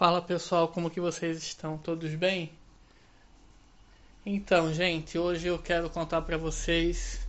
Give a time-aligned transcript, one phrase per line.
[0.00, 1.76] Fala pessoal, como que vocês estão?
[1.76, 2.50] Todos bem?
[4.24, 7.20] Então, gente, hoje eu quero contar para vocês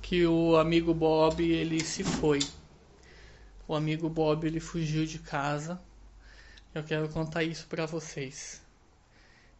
[0.00, 2.38] que o amigo Bob ele se foi.
[3.68, 5.78] O amigo Bob ele fugiu de casa.
[6.74, 8.62] Eu quero contar isso para vocês.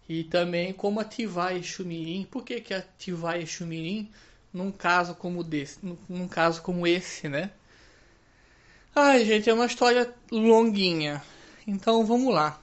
[0.08, 2.24] E também como ativar Exumirim.
[2.24, 4.10] Por que que ativar Exumirim
[4.50, 7.50] num caso como desse, num caso como esse, né?
[8.96, 11.22] Ai, gente, é uma história longuinha.
[11.66, 12.60] Então vamos lá.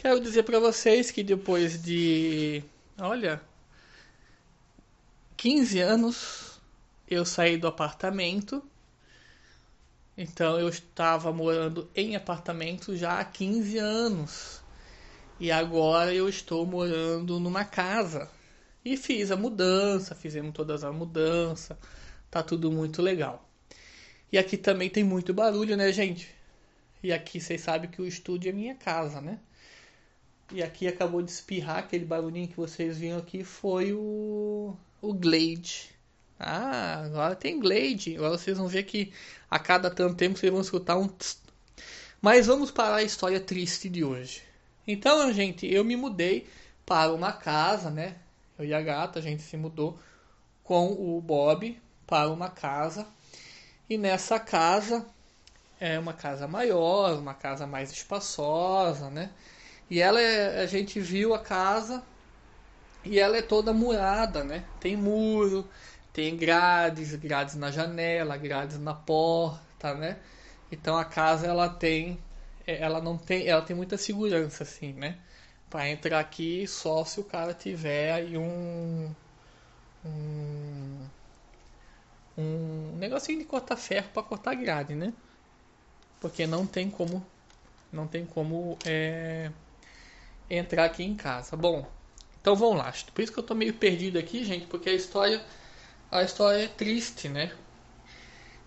[0.00, 2.64] Quero dizer para vocês que depois de,
[2.98, 3.38] olha,
[5.36, 6.58] 15 anos
[7.06, 8.62] eu saí do apartamento.
[10.16, 14.62] Então eu estava morando em apartamento já há 15 anos.
[15.38, 18.26] E agora eu estou morando numa casa.
[18.82, 21.78] E fiz a mudança, fizemos todas a mudança.
[22.30, 23.46] Tá tudo muito legal.
[24.32, 26.34] E aqui também tem muito barulho, né, gente?
[27.02, 29.38] E aqui vocês sabem que o estúdio é minha casa, né?
[30.52, 35.90] E aqui acabou de espirrar aquele barulhinho que vocês viram aqui foi o o Glade.
[36.38, 38.16] Ah, agora tem Glade.
[38.16, 39.12] Agora vocês vão ver que
[39.50, 41.38] a cada tanto tempo vocês vão escutar um tss.
[42.20, 44.42] Mas vamos para a história triste de hoje.
[44.86, 46.48] Então, gente, eu me mudei
[46.84, 48.16] para uma casa, né?
[48.58, 49.98] Eu e a gata, a gente se mudou
[50.64, 53.06] com o Bob para uma casa.
[53.88, 55.06] E nessa casa
[55.78, 59.30] é uma casa maior, uma casa mais espaçosa, né?
[59.90, 62.02] E ela é, a gente viu a casa
[63.04, 64.64] e ela é toda murada, né?
[64.78, 65.68] Tem muro,
[66.12, 70.18] tem grades, grades na janela, grades na porta, né?
[70.70, 72.18] Então a casa ela tem,
[72.66, 75.18] é, ela não tem, ela tem muita segurança assim, né?
[75.70, 79.14] Para entrar aqui só se o cara tiver aí um
[80.04, 81.10] um,
[82.36, 85.12] um negocinho de cortar ferro para cortar grade, né?
[86.20, 87.26] Porque não tem como
[87.92, 89.50] não tem como é,
[90.50, 91.56] entrar aqui em casa.
[91.56, 91.88] Bom,
[92.40, 92.92] então vamos lá.
[93.14, 95.40] Por isso que eu tô meio perdido aqui, gente, porque a história
[96.10, 97.52] a história é triste, né?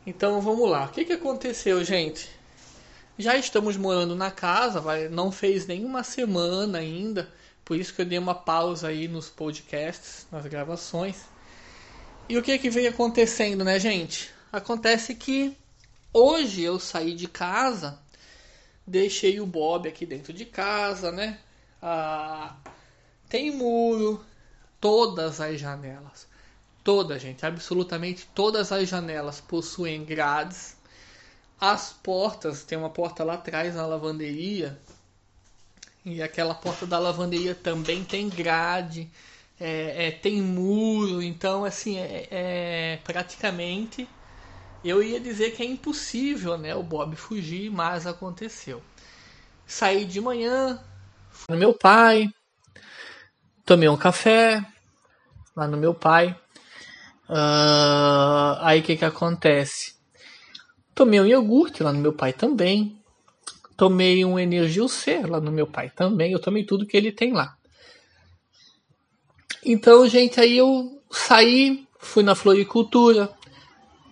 [0.08, 0.86] Então vamos lá.
[0.86, 2.30] O que, que aconteceu, gente?
[3.18, 7.30] Já estamos morando na casa, vai, não fez nenhuma semana ainda,
[7.66, 11.18] por isso que eu dei uma pausa aí nos podcasts, nas gravações.
[12.30, 14.32] E o que que vem acontecendo, né, gente?
[14.52, 15.58] Acontece que
[16.14, 18.00] hoje eu saí de casa,
[18.88, 21.40] deixei o Bob aqui dentro de casa, né?
[21.86, 22.56] Ah,
[23.28, 24.26] tem muro,
[24.80, 26.26] todas as janelas,
[26.82, 30.78] toda gente, absolutamente todas as janelas possuem grades.
[31.60, 34.80] As portas, tem uma porta lá atrás na lavanderia,
[36.06, 39.10] e aquela porta da lavanderia também tem grade,
[39.60, 44.08] é, é, tem muro, então assim é, é, praticamente
[44.82, 48.82] eu ia dizer que é impossível, né, o Bob fugir, mas aconteceu.
[49.66, 50.82] Saí de manhã,
[51.50, 52.30] no meu pai,
[53.66, 54.64] tomei um café
[55.56, 56.36] lá no meu pai.
[57.30, 59.96] Uh, aí o que que acontece?
[60.94, 62.98] Tomei um iogurte lá no meu pai também.
[63.76, 66.32] Tomei um Energil C lá no meu pai também.
[66.32, 67.58] Eu tomei tudo que ele tem lá.
[69.66, 73.30] Então, gente, aí eu saí, fui na floricultura,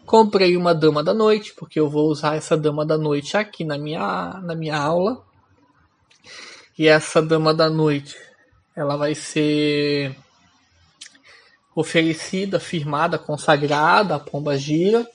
[0.06, 3.78] comprei uma dama da noite, porque eu vou usar essa dama da noite aqui na
[3.78, 5.24] minha, na minha aula.
[6.78, 8.16] E essa dama da noite
[8.76, 10.16] ela vai ser
[11.76, 15.08] oferecida, firmada, consagrada a Pomba Gira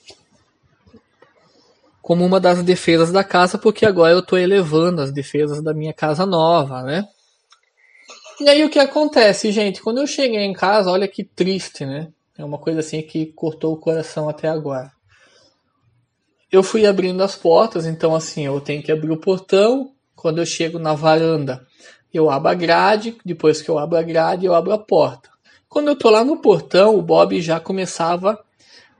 [2.07, 5.93] como uma das defesas da casa, porque agora eu estou elevando as defesas da minha
[5.93, 7.05] casa nova, né?
[8.39, 9.81] E aí o que acontece, gente?
[9.81, 12.07] Quando eu cheguei em casa, olha que triste, né?
[12.37, 14.89] É uma coisa assim que cortou o coração até agora.
[16.49, 19.91] Eu fui abrindo as portas, então assim, eu tenho que abrir o portão.
[20.27, 21.65] Quando eu chego na varanda,
[22.13, 25.29] eu abro a grade, depois que eu abro a grade, eu abro a porta.
[25.69, 28.37] Quando eu tô lá no portão, o Bob já começava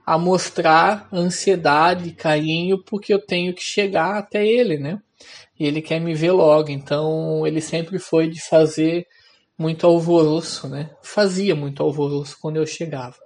[0.06, 5.02] a mostrar ansiedade, carinho, porque eu tenho que chegar até ele, né?
[5.60, 9.06] E ele quer me ver logo, então ele sempre foi de fazer
[9.58, 10.88] muito alvoroço, né?
[11.02, 13.16] Fazia muito alvoroço quando eu chegava.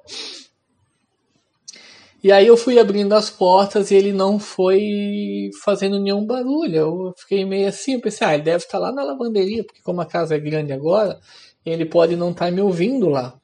[2.23, 6.77] E aí eu fui abrindo as portas e ele não foi fazendo nenhum barulho.
[6.77, 10.07] Eu fiquei meio assim, pensei, ah, ele deve estar lá na lavanderia, porque como a
[10.07, 11.19] casa é grande agora,
[11.67, 13.35] ele pode não estar me ouvindo lá.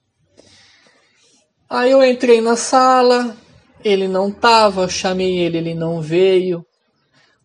[1.69, 3.37] Aí eu entrei na sala,
[3.85, 6.65] ele não tava, eu chamei ele, ele não veio.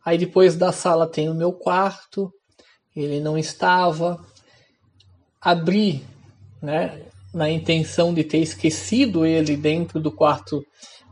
[0.06, 2.32] Aí depois da sala tem o meu quarto,
[2.96, 4.24] ele não estava.
[5.42, 6.06] Abri,
[6.62, 7.02] né,
[7.34, 10.64] na intenção de ter esquecido ele dentro do quarto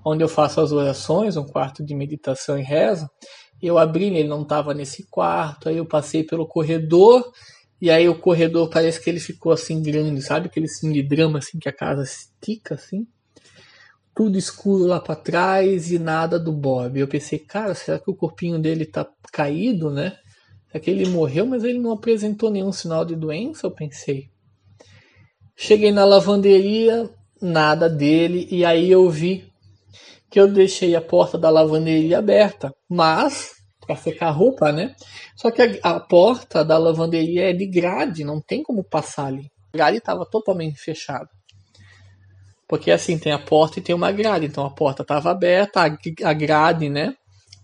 [0.03, 3.09] onde eu faço as orações, um quarto de meditação e reza,
[3.62, 7.31] Eu abri, ele não estava nesse quarto, aí eu passei pelo corredor,
[7.80, 10.48] e aí o corredor parece que ele ficou assim grande, sabe?
[10.48, 13.06] Aquele drama assim que a casa estica assim.
[14.15, 17.00] Tudo escuro lá para trás e nada do Bob.
[17.00, 20.18] Eu pensei, cara, será que o corpinho dele tá caído, né?
[20.68, 23.68] Será que ele morreu, mas ele não apresentou nenhum sinal de doença?
[23.68, 24.30] Eu pensei.
[25.56, 27.09] Cheguei na lavanderia,
[27.42, 29.50] nada dele, e aí eu vi
[30.31, 33.51] que eu deixei a porta da lavanderia aberta, mas
[33.86, 34.95] para secar roupa, né?
[35.36, 39.51] Só que a, a, porta da lavanderia é de grade, não tem como passar ali.
[39.74, 41.28] A grade estava totalmente fechada.
[42.66, 46.30] Porque assim, tem a porta e tem uma grade, então a porta estava aberta, a,
[46.30, 47.13] a grade, né?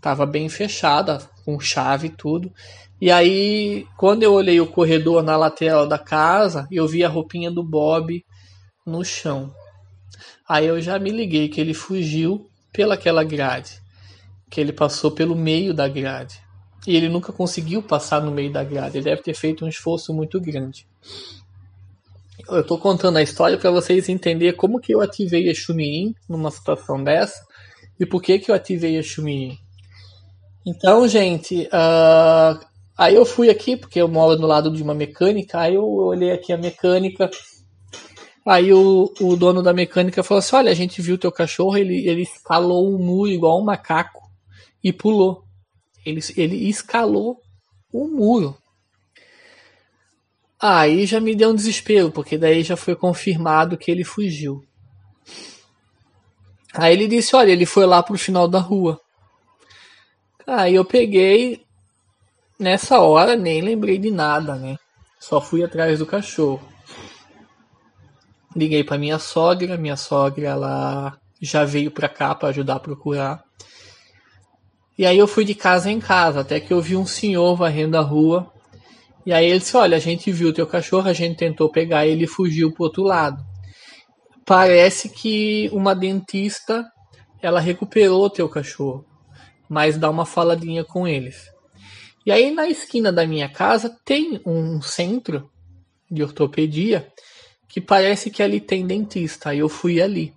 [0.02, 2.52] Tava bem fechada, com chave e tudo.
[3.00, 7.50] E aí, quando eu olhei o corredor na lateral da casa, eu vi a roupinha
[7.50, 8.25] do Bob
[8.86, 9.54] no chão.
[10.50, 13.81] Aí eu já me liguei que ele fugiu pelaquela grade,
[14.51, 16.39] que ele passou pelo meio da grade.
[16.85, 20.13] E ele nunca conseguiu passar no meio da grade, ele deve ter feito um esforço
[20.13, 20.85] muito grande.
[22.47, 26.51] Eu estou contando a história para vocês entenderem como que eu ativei a Xumirim numa
[26.51, 27.44] situação dessa
[28.00, 29.57] e por que que eu ativei a Xumirim.
[30.63, 32.63] Então, gente, uh,
[32.95, 36.31] aí eu fui aqui, porque eu moro do lado de uma mecânica, aí eu olhei
[36.31, 37.27] aqui a mecânica,
[38.48, 42.08] Aí o, o dono da mecânica falou assim: Olha, a gente viu teu cachorro, ele,
[42.08, 44.22] ele escalou um muro igual um macaco
[44.82, 45.44] e pulou.
[46.06, 47.42] Ele, ele escalou
[47.92, 48.58] o muro.
[50.58, 54.64] Aí já me deu um desespero, porque daí já foi confirmado que ele fugiu.
[56.74, 58.98] Aí ele disse: Olha, ele foi lá pro final da rua.
[60.48, 61.66] Aí eu peguei,
[62.58, 64.78] nessa hora nem lembrei de nada, né?
[65.20, 66.76] Só fui atrás do cachorro.
[68.57, 73.44] Liguei para minha sogra, minha sogra ela já veio para cá para ajudar a procurar.
[74.98, 77.95] E aí eu fui de casa em casa, até que eu vi um senhor varrendo
[77.95, 78.51] a rua.
[79.24, 82.07] E aí ele disse: Olha, a gente viu o teu cachorro, a gente tentou pegar
[82.07, 83.45] ele e fugiu pro outro lado.
[84.44, 86.83] Parece que uma dentista
[87.39, 89.06] ela recuperou o teu cachorro,
[89.69, 91.45] mas dá uma faladinha com eles.
[92.25, 95.48] E aí na esquina da minha casa tem um centro
[96.10, 97.07] de ortopedia
[97.68, 99.50] que parece que ali tem dentista.
[99.50, 100.34] Aí eu fui ali.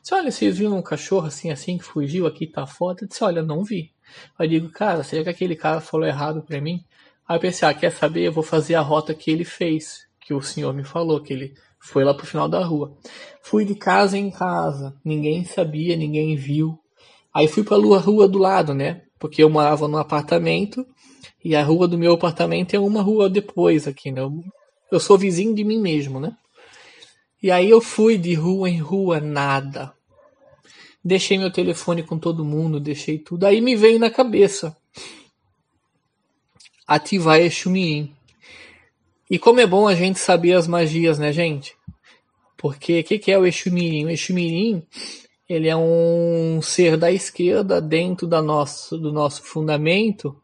[0.00, 3.04] Disse, olha, vocês viram um cachorro assim, assim, que fugiu aqui, tá foda?
[3.04, 3.92] Eu disse, olha, não vi.
[4.38, 6.84] Aí eu digo, cara, será que aquele cara falou errado pra mim?
[7.28, 8.22] Aí eu pensei, ah, quer saber?
[8.22, 11.54] Eu vou fazer a rota que ele fez, que o senhor me falou, que ele
[11.80, 12.96] foi lá pro final da rua.
[13.42, 16.78] Fui de casa em casa, ninguém sabia, ninguém viu.
[17.34, 19.02] Aí fui pra rua do lado, né?
[19.18, 20.86] Porque eu morava num apartamento
[21.44, 24.22] e a rua do meu apartamento é uma rua depois aqui, né?
[24.90, 26.36] Eu sou vizinho de mim mesmo, né?
[27.42, 29.92] E aí eu fui de rua em rua, nada.
[31.04, 33.46] Deixei meu telefone com todo mundo, deixei tudo.
[33.46, 34.76] Aí me veio na cabeça
[36.86, 38.12] ativar Exumirim.
[39.28, 41.74] E como é bom a gente saber as magias, né, gente?
[42.56, 44.06] Porque o que, que, é o Exumirim?
[44.06, 44.82] O Exumirim,
[45.48, 50.40] ele é um ser da esquerda dentro da nosso, do nosso fundamento.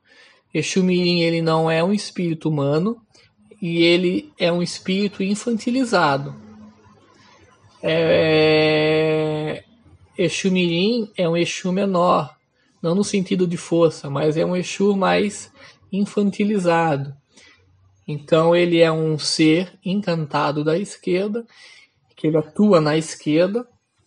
[0.52, 3.00] Exumirim, ele não é um espírito humano
[3.60, 6.41] e ele é um espírito infantilizado.
[7.82, 9.64] É...
[10.16, 12.36] Exu Mirim é um Exu menor,
[12.82, 15.50] não no sentido de força, mas é um Exu mais
[15.90, 17.14] infantilizado.
[18.06, 21.46] Então ele é um ser encantado da esquerda,
[22.14, 23.66] que ele atua na esquerda,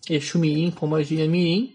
[0.10, 1.74] Exu Mirim com magia Mirim.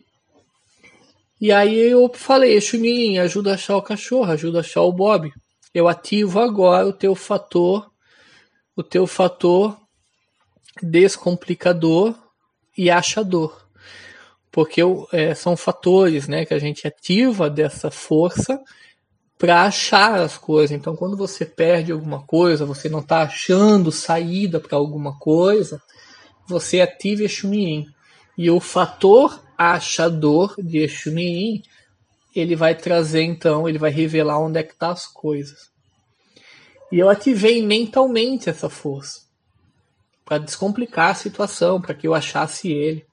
[1.40, 4.92] E aí eu falei, Exu Mirim, ajuda a achar o cachorro, ajuda a achar o
[4.92, 5.32] Bob.
[5.74, 7.90] Eu ativo agora o teu fator,
[8.76, 9.76] o teu fator
[10.82, 12.14] descomplicador
[12.76, 13.66] e achador.
[14.50, 14.80] Porque
[15.12, 18.60] é, são fatores né, que a gente ativa dessa força
[19.38, 20.76] para achar as coisas.
[20.76, 25.80] Então, quando você perde alguma coisa, você não está achando saída para alguma coisa,
[26.46, 27.86] você ativa Exumirim.
[28.36, 31.62] E o fator achador de Exumirim,
[32.34, 35.70] ele vai trazer, então, ele vai revelar onde é que tá as coisas.
[36.90, 39.29] E eu ativei mentalmente essa força
[40.30, 43.04] para descomplicar a situação, para que eu achasse ele.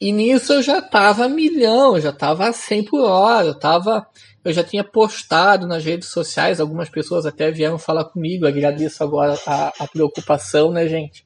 [0.00, 4.04] E nisso eu já estava milhão, eu já estava a 100 por hora, eu tava,
[4.44, 9.38] eu já tinha postado nas redes sociais, algumas pessoas até vieram falar comigo, agradeço agora
[9.46, 11.24] a, a preocupação, né, gente?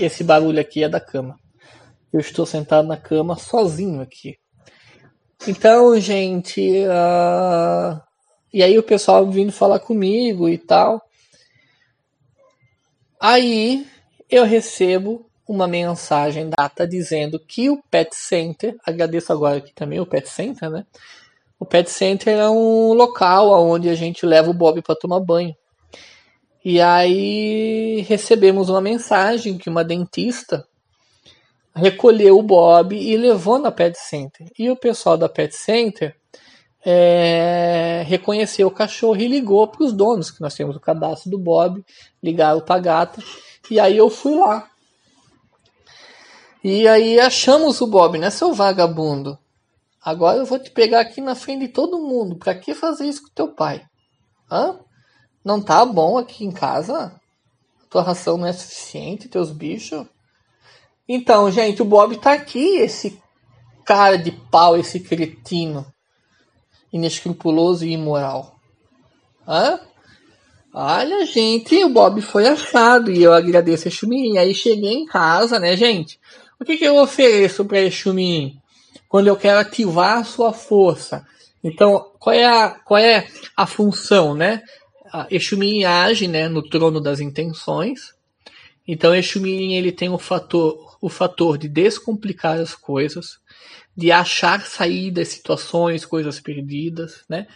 [0.00, 1.38] Esse barulho aqui é da cama.
[2.10, 4.38] Eu estou sentado na cama sozinho aqui.
[5.46, 8.00] Então, gente, uh...
[8.50, 11.02] e aí o pessoal vindo falar comigo e tal.
[13.20, 13.86] Aí
[14.30, 20.06] eu recebo uma mensagem data dizendo que o Pet Center, agradeço agora aqui também o
[20.06, 20.86] Pet Center, né?
[21.58, 25.54] O Pet Center é um local onde a gente leva o Bob para tomar banho.
[26.64, 30.66] E aí recebemos uma mensagem que uma dentista
[31.74, 34.46] recolheu o Bob e levou na Pet Center.
[34.58, 36.16] E o pessoal da Pet Center
[36.84, 41.38] é, reconheceu o cachorro e ligou para os donos, que nós temos o cadastro do
[41.38, 41.84] Bob,
[42.22, 43.22] ligaram para a gata.
[43.70, 44.68] E aí eu fui lá.
[46.62, 49.38] E aí achamos o Bob, né, seu vagabundo?
[50.02, 52.36] Agora eu vou te pegar aqui na frente de todo mundo.
[52.36, 53.82] Pra que fazer isso com teu pai?
[54.50, 54.78] Hã?
[55.42, 57.18] Não tá bom aqui em casa?
[57.88, 60.06] Tua ração não é suficiente, teus bichos?
[61.08, 63.22] Então, gente, o Bob tá aqui, esse
[63.84, 65.86] cara de pau, esse cretino.
[66.94, 68.54] Inescrupuloso e imoral.
[69.46, 69.80] Hã?
[70.72, 74.38] Olha, gente, o Bob foi achado e eu agradeço a Xumirim.
[74.38, 76.18] Aí cheguei em casa, né, gente?
[76.58, 78.56] O que, que eu ofereço para Exumin
[79.08, 81.26] quando eu quero ativar a sua força?
[81.62, 84.62] Então, qual é a, qual é a função, né?
[85.30, 88.14] Exumin age né, no trono das intenções.
[88.86, 93.38] Então, Exumin ele tem o fator, o fator de descomplicar as coisas,
[93.96, 97.46] de achar saídas, situações, coisas perdidas, né?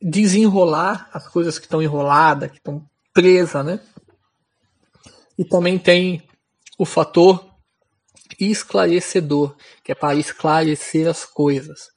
[0.00, 3.80] Desenrolar as coisas que estão enroladas, que estão presas, né?
[5.36, 6.22] E também tem
[6.78, 7.48] o fator
[8.38, 11.88] esclarecedor, que é para esclarecer as coisas.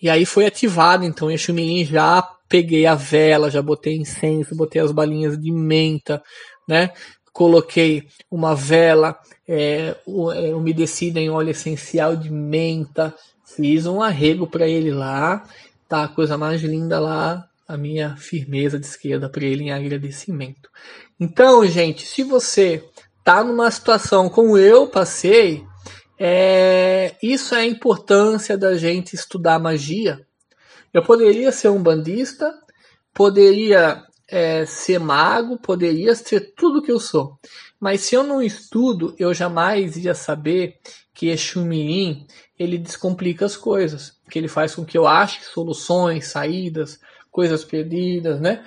[0.00, 4.80] E aí foi ativado, então, em Xumirim já peguei a vela, já botei incenso, botei
[4.80, 6.22] as balinhas de menta,
[6.68, 6.90] né?
[7.34, 9.96] Coloquei uma vela é,
[10.36, 13.12] é umedecida em óleo essencial de menta,
[13.44, 15.44] fiz um arrego para ele lá,
[15.88, 20.70] tá a coisa mais linda lá, a minha firmeza de esquerda para ele em agradecimento.
[21.18, 22.84] Então, gente, se você
[23.24, 25.64] tá numa situação como eu passei,
[26.16, 30.24] é, isso é a importância da gente estudar magia.
[30.92, 32.54] Eu poderia ser um bandista,
[33.12, 37.38] poderia é, ser mago, poderia ser tudo que eu sou.
[37.78, 40.78] Mas se eu não estudo, eu jamais ia saber
[41.12, 42.26] que Exu Mirim,
[42.58, 44.16] ele descomplica as coisas.
[44.30, 46.98] Que ele faz com que eu ache soluções, saídas,
[47.30, 48.64] coisas perdidas, né?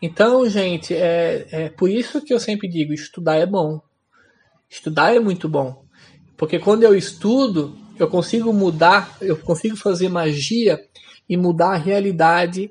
[0.00, 3.80] Então, gente, é, é por isso que eu sempre digo: estudar é bom.
[4.68, 5.84] Estudar é muito bom.
[6.36, 10.78] Porque quando eu estudo, eu consigo mudar, eu consigo fazer magia
[11.28, 12.70] e mudar a realidade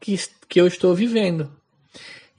[0.00, 1.61] que, que eu estou vivendo.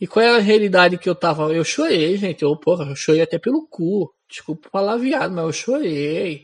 [0.04, 1.44] E qual é a realidade que eu tava?
[1.54, 2.44] Eu chorei, gente.
[2.44, 4.14] Eu, porra, eu chorei até pelo cu.
[4.30, 6.44] Desculpa falar viado, mas eu chorei.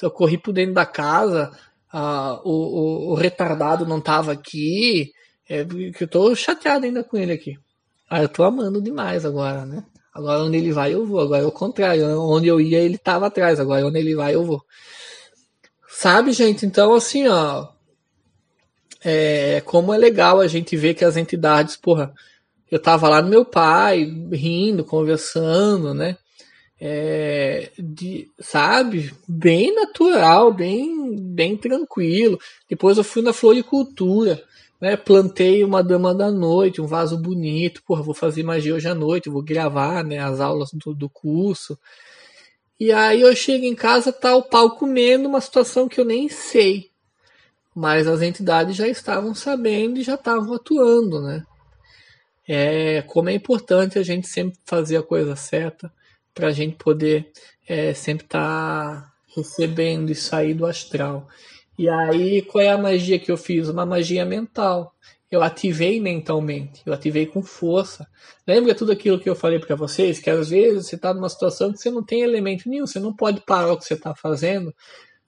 [0.00, 1.52] Eu corri por dentro da casa,
[1.92, 5.12] ah, o, o, o, retardado não tava aqui.
[5.46, 5.66] É,
[6.00, 7.58] eu tô chateado ainda com ele aqui.
[8.08, 9.84] Ah, eu tô amando demais agora, né?
[10.14, 11.20] Agora onde ele vai eu vou.
[11.20, 12.06] Agora é o contrário.
[12.22, 13.60] Onde eu ia ele tava atrás.
[13.60, 14.64] Agora onde ele vai eu vou.
[15.86, 16.64] Sabe, gente?
[16.64, 17.68] Então, assim, ó.
[19.04, 22.10] É, como é legal a gente ver que as entidades, porra.
[22.74, 26.16] Eu tava lá no meu pai, rindo, conversando, né?
[26.80, 32.36] É, de, sabe, bem natural, bem, bem tranquilo.
[32.68, 34.42] Depois eu fui na floricultura
[34.80, 38.94] né, plantei uma dama da noite, um vaso bonito, porra, vou fazer magia hoje à
[38.94, 41.78] noite, vou gravar, né, as aulas do, do curso.
[42.78, 46.28] E aí eu chego em casa, tá o pau comendo, uma situação que eu nem
[46.28, 46.90] sei.
[47.72, 51.44] Mas as entidades já estavam sabendo e já estavam atuando, né?
[52.46, 55.92] É, como é importante a gente sempre fazer a coisa certa
[56.34, 57.30] para a gente poder
[57.66, 61.28] é, sempre estar tá recebendo e sair do astral.
[61.78, 63.68] E aí, qual é a magia que eu fiz?
[63.68, 64.94] Uma magia mental.
[65.30, 68.06] Eu ativei mentalmente, eu ativei com força.
[68.46, 70.20] Lembra tudo aquilo que eu falei para vocês?
[70.20, 73.12] Que às vezes você está numa situação que você não tem elemento nenhum, você não
[73.12, 74.72] pode parar o que você está fazendo,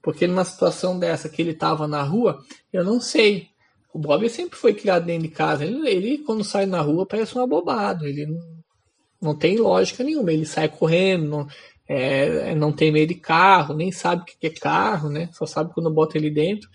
[0.01, 2.39] porque numa situação dessa que ele estava na rua,
[2.73, 3.49] eu não sei.
[3.97, 5.65] O Bob sempre foi criado dentro de casa.
[5.65, 8.07] Ele, ele quando sai na rua, parece um abobado.
[8.07, 8.63] Ele não,
[9.19, 10.31] não tem lógica nenhuma.
[10.31, 11.47] Ele sai correndo, não,
[11.89, 15.31] é, não tem medo de carro, nem sabe o que é carro, né?
[15.33, 16.69] Só sabe quando bota ele dentro.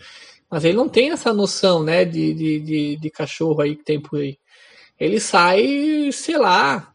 [0.50, 4.00] Mas ele não tem essa noção, né, de, de, de, de cachorro aí que tem
[4.00, 4.36] por aí.
[4.98, 6.92] Ele sai, sei lá.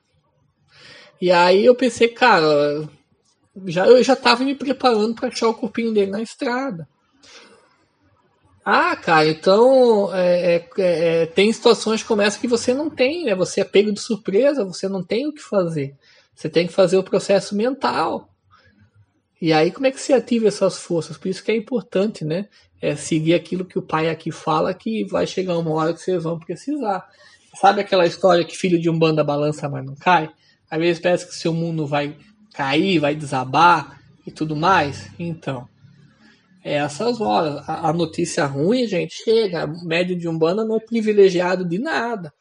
[1.21, 2.85] E aí eu pensei, cara,
[3.65, 6.85] já, eu já tava me preparando para achar o corpinho dele na estrada.
[8.69, 13.33] Ah, cara, então é, é, é, tem situações como essa que você não tem, né?
[13.33, 15.95] Você é pego de surpresa, você não tem o que fazer.
[16.35, 18.27] Você tem que fazer o processo mental.
[19.41, 21.17] E aí, como é que você ativa essas forças?
[21.17, 22.49] Por isso que é importante, né?
[22.81, 26.21] É seguir aquilo que o pai aqui fala, que vai chegar uma hora que vocês
[26.21, 27.07] vão precisar.
[27.55, 30.29] Sabe aquela história que filho de um banda balança, mas não cai?
[30.69, 32.17] Às vezes parece que seu mundo vai
[32.53, 35.09] cair, vai desabar e tudo mais.
[35.17, 35.76] Então, é
[36.63, 37.67] essas horas.
[37.67, 39.67] A, a notícia ruim, gente, chega.
[39.83, 42.33] Médio de Umbanda não é privilegiado de nada.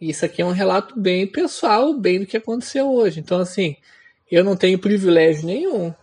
[0.00, 3.20] Isso aqui é um relato bem pessoal, bem do que aconteceu hoje.
[3.20, 3.76] Então, assim,
[4.30, 5.94] eu não tenho privilégio nenhum.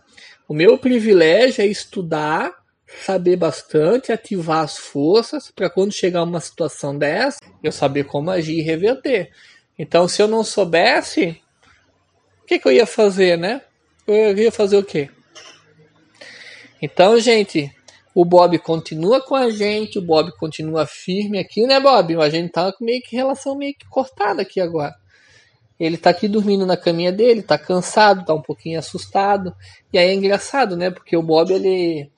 [0.48, 2.52] O meu privilégio é estudar,
[3.04, 8.58] saber bastante, ativar as forças para quando chegar uma situação dessa, eu saber como agir
[8.58, 9.30] e reverter.
[9.78, 11.40] Então, se eu não soubesse,
[12.42, 13.62] o que, que eu ia fazer, né?
[14.06, 15.08] Eu ia fazer o quê?
[16.84, 17.74] Então, gente,
[18.14, 22.14] o Bob continua com a gente, o Bob continua firme aqui, né, Bob?
[22.20, 24.94] A gente tá meio que relação meio que cortada aqui agora.
[25.80, 29.56] Ele tá aqui dormindo na caminha dele, tá cansado, tá um pouquinho assustado.
[29.94, 30.90] E aí é engraçado, né?
[30.90, 32.10] Porque o Bob, ele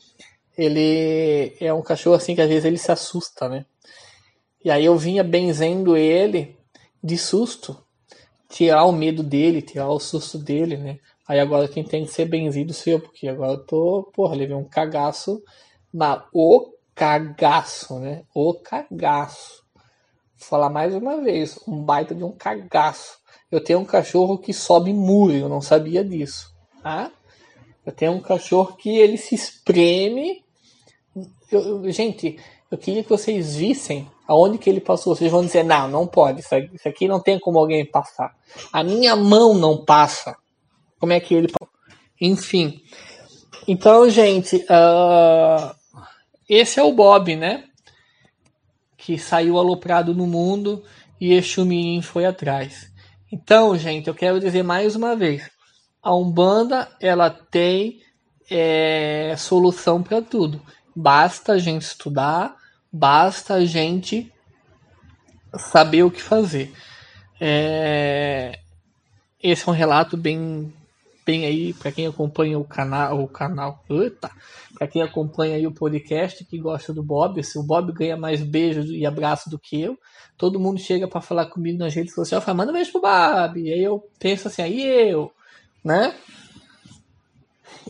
[0.58, 3.64] ele é um cachorro assim que às vezes ele se assusta, né?
[4.64, 6.56] E aí eu vinha benzendo ele
[7.00, 7.80] de susto,
[8.48, 10.98] tirar o medo dele, tirar o susto dele, né?
[11.28, 14.54] Aí agora quem tem que ser benzido sou eu, porque agora eu tô, porra, levei
[14.54, 15.42] um cagaço
[15.92, 18.22] na o cagaço, né?
[18.34, 19.64] O cagaço.
[20.38, 23.18] Vou falar mais uma vez, um baita de um cagaço.
[23.50, 27.10] Eu tenho um cachorro que sobe muro, eu não sabia disso, tá?
[27.84, 30.44] Eu tenho um cachorro que ele se espreme
[31.50, 32.38] eu, gente,
[32.70, 35.14] eu queria que vocês vissem aonde que ele passou.
[35.14, 36.40] Vocês vão dizer, não, não pode.
[36.40, 38.34] Isso aqui não tem como alguém passar.
[38.72, 40.36] A minha mão não passa.
[40.98, 41.52] Como é que ele.
[42.20, 42.82] Enfim.
[43.68, 45.74] Então, gente, uh,
[46.48, 47.64] esse é o Bob, né?
[48.96, 50.82] Que saiu aloprado no mundo
[51.20, 52.90] e Exumin foi atrás.
[53.30, 55.50] Então, gente, eu quero dizer mais uma vez:
[56.02, 58.00] a Umbanda ela tem
[58.50, 60.62] é, solução para tudo.
[60.94, 62.56] Basta a gente estudar,
[62.92, 64.32] basta a gente
[65.58, 66.72] saber o que fazer.
[67.40, 68.58] É...
[69.42, 70.72] Esse é um relato bem,
[71.26, 73.84] bem aí para quem acompanha o canal, o canal,
[74.78, 77.42] para quem acompanha aí o podcast que gosta do Bob.
[77.42, 79.98] Se o Bob ganha mais beijos e abraços do que eu,
[80.38, 83.60] todo mundo chega para falar comigo nas redes sociais, fala manda um beijo pro Bob.
[83.60, 85.32] E aí eu penso assim, aí eu,
[85.84, 86.14] né?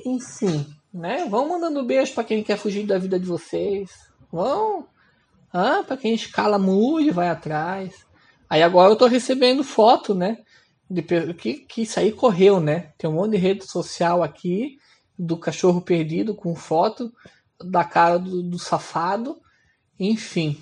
[0.06, 1.26] Enfim, né?
[1.28, 3.90] Vão mandando beijo para quem quer fugir da vida de vocês.
[4.32, 4.86] Vão.
[5.52, 8.06] Ah, para quem escala muito e vai atrás.
[8.48, 10.38] Aí agora eu tô recebendo foto, né?
[10.88, 11.02] De,
[11.34, 12.92] que, que isso aí correu, né?
[12.96, 14.78] Tem um monte de rede social aqui
[15.18, 17.12] do cachorro perdido com foto
[17.62, 19.36] da cara do, do safado.
[19.98, 20.58] Enfim.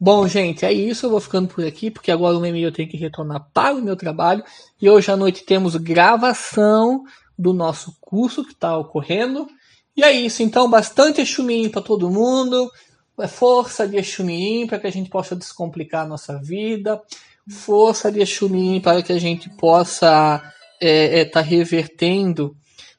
[0.00, 1.06] Bom, gente, é isso.
[1.06, 3.82] Eu vou ficando por aqui, porque agora o e-mail eu tenho que retornar para o
[3.82, 4.44] meu trabalho.
[4.80, 7.04] E hoje à noite temos gravação
[7.38, 9.46] do nosso curso que está ocorrendo.
[9.96, 12.70] E é isso, então, bastante Exumirim para todo mundo,
[13.20, 17.00] é força de Exumirim para que a gente possa descomplicar a nossa vida,
[17.48, 22.56] força de Exumirim para que a gente possa estar é, é, tá revertendo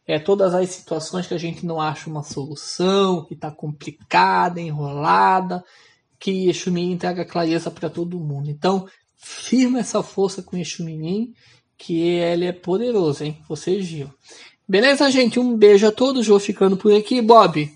[0.07, 5.63] é, todas as situações que a gente não acha uma solução, que está complicada, enrolada,
[6.19, 8.49] que Exumirim traga clareza para todo mundo.
[8.49, 11.33] Então, firma essa força com Exumirim
[11.77, 13.37] que ele é poderoso, hein?
[13.49, 14.13] Vocês viram.
[14.67, 15.39] Beleza, gente?
[15.39, 16.27] Um beijo a todos.
[16.27, 17.21] Vou ficando por aqui.
[17.21, 17.71] Bob,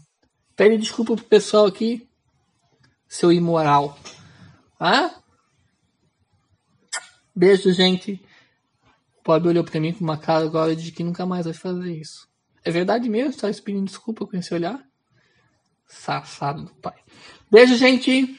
[0.55, 2.07] pede desculpa pro pessoal aqui,
[3.07, 3.97] seu imoral.
[4.79, 5.18] Ah?
[7.39, 8.21] Beijo, gente.
[9.23, 12.27] Bob olhou pra mim com uma cara agora de que nunca mais vai fazer isso.
[12.65, 13.39] É verdade mesmo?
[13.39, 14.85] Tá pedindo desculpa com esse olhar?
[15.87, 16.97] Safado do pai.
[17.49, 18.37] Beijo, gente.